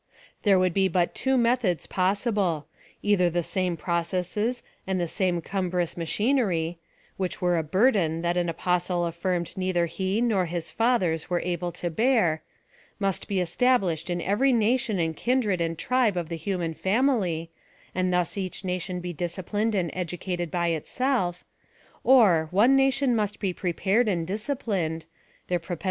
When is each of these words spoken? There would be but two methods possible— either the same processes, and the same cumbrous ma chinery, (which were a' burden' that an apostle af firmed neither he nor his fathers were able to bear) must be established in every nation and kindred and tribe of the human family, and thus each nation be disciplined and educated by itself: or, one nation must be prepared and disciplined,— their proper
There 0.41 0.57
would 0.57 0.73
be 0.73 0.87
but 0.87 1.13
two 1.13 1.37
methods 1.37 1.85
possible— 1.85 2.65
either 3.03 3.29
the 3.29 3.43
same 3.43 3.77
processes, 3.77 4.63
and 4.87 4.99
the 4.99 5.07
same 5.07 5.41
cumbrous 5.43 5.95
ma 5.95 6.05
chinery, 6.05 6.77
(which 7.17 7.39
were 7.39 7.55
a' 7.55 7.61
burden' 7.77 8.23
that 8.23 8.35
an 8.35 8.49
apostle 8.49 9.05
af 9.05 9.13
firmed 9.15 9.55
neither 9.55 9.85
he 9.85 10.19
nor 10.19 10.47
his 10.47 10.71
fathers 10.71 11.29
were 11.29 11.39
able 11.41 11.71
to 11.73 11.91
bear) 11.91 12.41
must 12.97 13.27
be 13.27 13.39
established 13.39 14.09
in 14.09 14.21
every 14.23 14.51
nation 14.51 14.97
and 14.97 15.15
kindred 15.17 15.61
and 15.61 15.77
tribe 15.77 16.17
of 16.17 16.29
the 16.29 16.35
human 16.35 16.73
family, 16.73 17.51
and 17.93 18.11
thus 18.11 18.39
each 18.39 18.65
nation 18.65 19.01
be 19.01 19.13
disciplined 19.13 19.75
and 19.75 19.91
educated 19.93 20.49
by 20.49 20.69
itself: 20.69 21.45
or, 22.03 22.47
one 22.49 22.75
nation 22.75 23.15
must 23.15 23.39
be 23.39 23.53
prepared 23.53 24.07
and 24.07 24.25
disciplined,— 24.25 25.05
their 25.47 25.59
proper 25.59 25.79